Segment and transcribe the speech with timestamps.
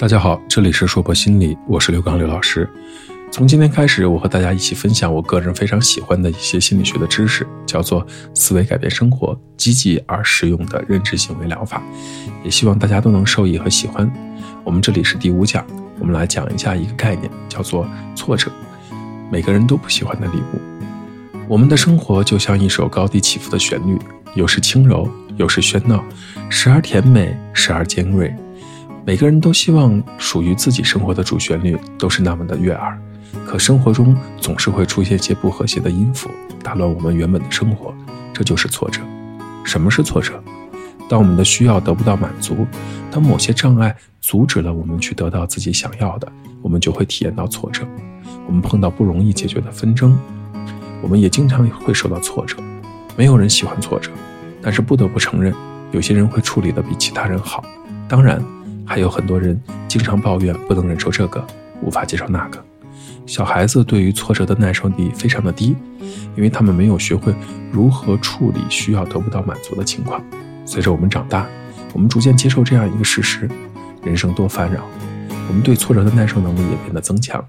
[0.00, 2.66] 大家好，这里是说博心理，我是刘刚刘老师。
[3.30, 11.82] 从今天开始，我和大家一起分享我个人非常喜欢的一些心理学的知识，叫做思维改变生活，积极而实用的认知行为疗法。
[12.42, 14.10] 也希望大家都能受益和喜欢。
[14.64, 15.66] 我们这里是第五讲，
[15.98, 17.86] 我们来讲一下一个概念，叫做
[18.16, 18.50] 挫折。
[19.30, 21.38] 每个人都不喜欢的礼物。
[21.46, 23.98] 我们的生活就像一首高低起伏的旋律，
[24.34, 25.06] 有时轻柔，
[25.36, 26.02] 有时喧闹，
[26.48, 28.34] 时而甜美，时而尖锐。
[29.04, 33.00] 每个人都希望属于自己生活的主旋律都是那么的悦耳。
[33.46, 36.30] 可生活中总是会出现些不和谐的音符，
[36.62, 37.94] 打乱我们原本的生活，
[38.32, 39.00] 这就是挫折。
[39.64, 40.42] 什么是挫折？
[41.08, 42.66] 当我们的需要得不到满足，
[43.10, 46.30] 当某些障碍阻止了我们去得到自己想要的，
[46.60, 47.86] 我们就会体验到挫折。
[48.46, 50.16] 我们碰到不容易解决的纷争，
[51.00, 52.56] 我们也经常会受到挫折。
[53.16, 54.10] 没有人喜欢挫折，
[54.60, 55.54] 但是不得不承认，
[55.90, 57.64] 有些人会处理得比其他人好。
[58.08, 58.42] 当然，
[58.90, 61.46] 还有很多人经常抱怨不能忍受这个，
[61.80, 62.60] 无法接受那个。
[63.24, 65.76] 小孩子对于挫折的耐受力非常的低，
[66.36, 67.32] 因为他们没有学会
[67.70, 70.20] 如何处理需要得不到满足的情况。
[70.66, 71.46] 随着我们长大，
[71.92, 73.48] 我们逐渐接受这样一个事实：
[74.02, 74.80] 人生多烦扰，
[75.46, 77.44] 我们对挫折的耐受能力也变得增强。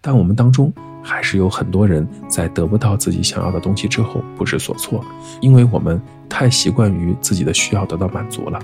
[0.00, 5.04] 但我们当中还是有很多人在得不到自己想要的东西之后不知所措，
[5.42, 8.58] 因为我们太习惯于自己的需要得到满足了。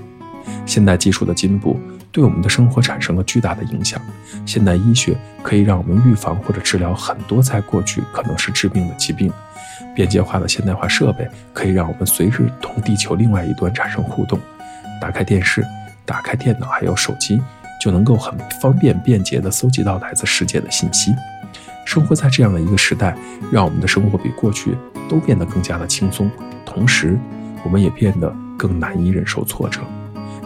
[0.64, 1.78] 现代技术的进步。
[2.15, 4.01] 对我们的生活产生了巨大的影响。
[4.47, 9.33] 现代医学可以让我们预防或者治疗很多在过去可能是致命的疾病。
[9.97, 14.39] 便捷化的现代化设备可以让我们随时同地球另外一端产生互动。
[15.01, 15.67] 打开电视、
[16.06, 17.43] 打开电脑，还有手机，
[17.81, 21.12] 就能够很方便、便捷地搜集到来自世界的信息。
[21.84, 23.17] 生活在这样的一个时代，
[23.53, 24.77] 让我们的生活比过去
[25.09, 26.31] 都变得更加的轻松。
[26.65, 27.19] 同时，
[27.65, 29.81] 我们也变得更难以忍受挫折。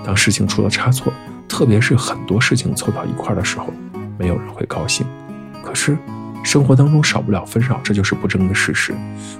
[0.04, 1.12] 当事情出了差错，
[1.48, 3.72] 特别是很多事情凑到一块儿的时候，
[4.18, 5.06] 没有人会高兴。
[5.64, 5.96] 可是，
[6.44, 8.94] 生活当中少不了纷扰，这就是不争的事实。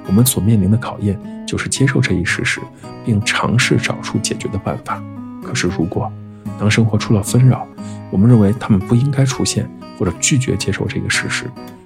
[0.07, 2.61] 我们所面临的考验就是接受这一事实，
[3.05, 5.03] 并尝试找出解决的办法。
[5.43, 6.11] 可是，如果
[6.59, 7.67] 当生活出了纷扰，
[8.11, 11.45] 我们认为他们不应该出现，或者拒绝接受这个事实，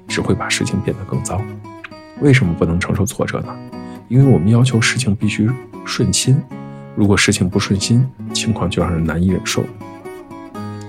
[0.09, 1.41] 只会把事情变得更糟。
[2.21, 3.55] 为什么不能承受挫折呢？
[4.09, 5.51] 因为我们要求事情必须
[5.85, 6.41] 顺心，
[6.97, 9.63] 如果事情不顺心，情况就让人难以忍受。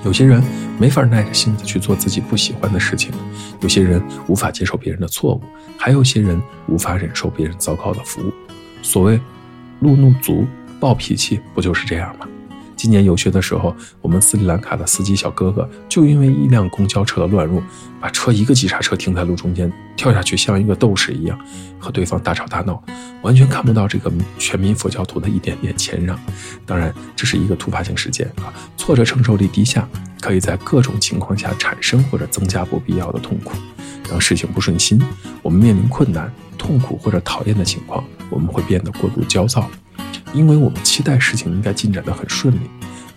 [0.03, 0.43] 有些人
[0.77, 3.11] 没法耐着性子去做自己不喜欢的事情，
[3.61, 5.41] 有些人无法接受别人的错误，
[5.77, 8.33] 还有些人无法忍受别人糟糕的服务。
[8.81, 9.19] 所谓
[9.79, 10.45] 路怒族、
[10.79, 12.27] 暴脾气，不就是这样吗？
[12.83, 17.63] 今年游学的时候，我们斯里兰卡的司机小哥哥就因为一辆公交车乱入，
[17.97, 21.39] 把车一个急刹车停在路中间，跳下去像一个斗士一样
[21.79, 22.83] 和对方大吵大闹，
[23.21, 26.19] 完全看不到这个全民佛教徒的一点点谦让。
[26.65, 29.87] 当然，这是一个突发性事件啊，挫折承受力低下，
[30.19, 33.53] 可以在各种情况下产生或者增加不必要的痛苦。
[34.09, 35.01] 当事情不顺心，
[35.41, 39.69] 我们面临困难、痛苦或者讨厌的情况，我们会变得过度焦躁。
[40.33, 42.69] 因为我们期待事情应该进展得很顺利，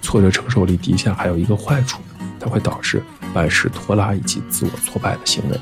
[0.02, 2.00] 挫折承受力低下还有一个坏处，
[2.38, 5.58] 它会导致办事拖拉以及自我挫败的行为。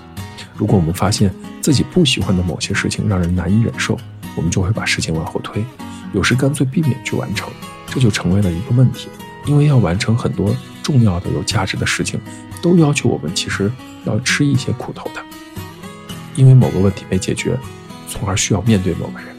[0.56, 3.97] 如果我们发现自己不喜欢的某些事情让人难以忍受，
[4.37, 5.65] 我们就会把事情往后推，
[6.12, 7.48] 有时干脆避免去完成，
[7.86, 9.09] 这就成为了一个问题。
[9.47, 12.19] 因为要完成很多重要的有价值的事情，
[12.62, 13.71] 都要求我们其实
[14.04, 15.22] 要吃一些苦头的。
[16.34, 17.56] 因为某个问题没解决，
[18.09, 19.34] 从而需要面对某个人。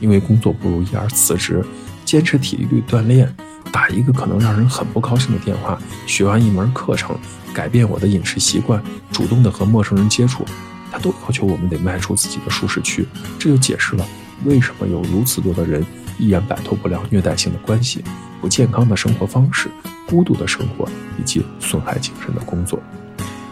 [0.00, 1.64] 因为工作不如意而辞职，
[2.04, 3.32] 坚持体力锻炼，
[3.70, 7.16] 打一个可能让人很不高兴的电话，学完一门课程，
[7.54, 10.44] 改变我的饮食习惯，主动的和陌生人接触，
[10.90, 13.06] 他都要求我们得迈出自己的舒适区。
[13.38, 14.04] 这就解释了
[14.44, 15.84] 为什么有如此多的人
[16.18, 18.02] 依然摆脱不了虐待性的关系、
[18.40, 19.70] 不健康的生活方式、
[20.08, 20.88] 孤独的生活
[21.18, 22.82] 以及损害精神的工作。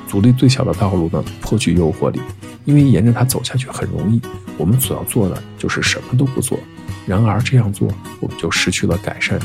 [0.09, 2.21] 阻力最小的道路呢，颇具诱惑力。
[2.69, 4.21] 因为沿着它走下去很容易，
[4.59, 6.61] 我们所要做的就是什么都不做。
[7.07, 7.89] 然而这样做，
[8.21, 9.41] 我们就失去了改善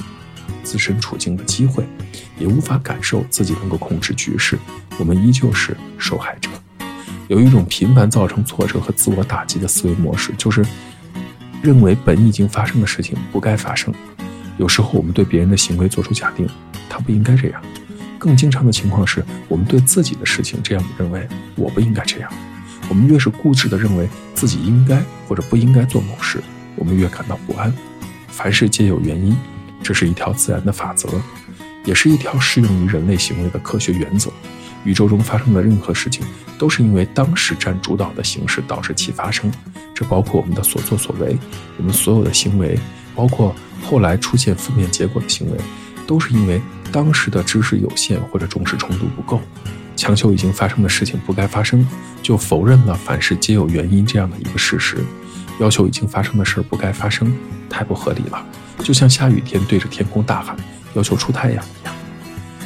[0.61, 1.88] 自身处境的机会，
[2.38, 4.59] 也无法感受自己能够控制局势。
[4.99, 6.49] 我们依旧是受害者。
[7.29, 10.61] 有一种频繁造成挫折和自我打击的思维模式，就是
[11.61, 13.93] 认为本已经发生的事情不该发生。
[14.58, 16.46] 有时候我们对别人的行为做出假定，
[16.90, 17.64] 他不应该这样。
[18.20, 21.25] 更经常的情况是我们对自己的事情这样认为，
[21.55, 22.29] 我不应该这样。
[22.93, 26.40] 我们越是固执地认为自己应该或者不应该做某事，
[26.75, 27.73] 我们越感到不安。
[28.28, 29.35] 凡事皆有原因，
[29.81, 31.09] 这是一条自然的法则，
[31.85, 34.31] 也是一条适用于人类行为的科学原则。
[34.84, 36.23] 宇宙中发生的任何事情，
[36.59, 39.51] 都是因为当时占主导的形式导致其发生。
[39.96, 41.35] 这包括我们的所作所为，
[41.79, 42.78] 我们所有的行为，
[43.16, 45.57] 包括后来出现负面结果的行为，
[46.05, 46.61] 都是因为
[46.91, 49.41] 当时的知识有限或者重视程度不够，
[49.95, 51.85] 强求已经发生的事情不该发生，
[52.22, 54.97] 就否认了凡事皆有原因这样的一个事实。
[55.59, 57.31] 要求已经发生的事不该发生，
[57.69, 58.45] 太不合理了。
[58.79, 60.57] 就像下雨天对着天空大喊
[60.95, 61.95] 要求出太阳一样。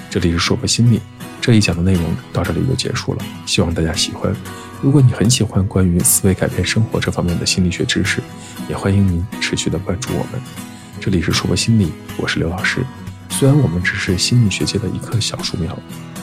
[0.09, 1.01] 这里是说博心理，
[1.41, 4.33] 这一讲的内容到这里就结束了，希望大家喜欢。
[4.81, 8.21] 如果你很喜欢关于思维改变生活这方面的心理学知识，
[8.69, 10.41] 也欢迎您持续的关注我们。
[10.99, 12.85] 这里是说博心理，我是刘老师。
[13.29, 15.77] 虽然我们只是心理学界的一棵小树苗，